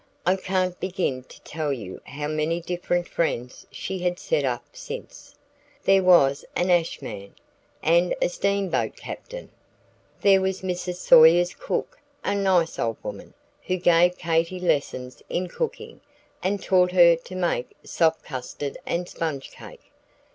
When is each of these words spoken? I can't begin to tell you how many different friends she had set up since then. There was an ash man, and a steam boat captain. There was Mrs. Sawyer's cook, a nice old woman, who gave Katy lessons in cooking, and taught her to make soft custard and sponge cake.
I 0.25 0.35
can't 0.35 0.79
begin 0.79 1.21
to 1.25 1.39
tell 1.41 1.71
you 1.71 2.01
how 2.05 2.27
many 2.27 2.59
different 2.59 3.07
friends 3.07 3.67
she 3.69 3.99
had 3.99 4.17
set 4.17 4.43
up 4.43 4.65
since 4.73 5.35
then. 5.83 5.85
There 5.95 6.01
was 6.03 6.43
an 6.55 6.71
ash 6.71 7.03
man, 7.03 7.35
and 7.83 8.15
a 8.19 8.27
steam 8.27 8.69
boat 8.69 8.95
captain. 8.95 9.51
There 10.21 10.41
was 10.41 10.61
Mrs. 10.63 10.95
Sawyer's 10.95 11.53
cook, 11.53 11.99
a 12.23 12.33
nice 12.33 12.79
old 12.79 12.97
woman, 13.03 13.35
who 13.67 13.77
gave 13.77 14.17
Katy 14.17 14.59
lessons 14.59 15.21
in 15.29 15.47
cooking, 15.47 16.01
and 16.41 16.59
taught 16.63 16.93
her 16.93 17.15
to 17.15 17.35
make 17.35 17.77
soft 17.83 18.23
custard 18.23 18.79
and 18.87 19.07
sponge 19.07 19.51
cake. 19.51 19.91